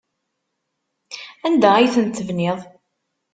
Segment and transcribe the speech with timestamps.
[1.47, 2.59] Anda ay tent-tebniḍ?